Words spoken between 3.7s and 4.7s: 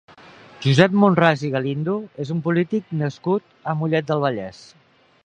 a Mollet del Vallès.